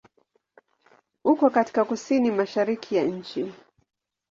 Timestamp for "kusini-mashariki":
1.85-2.95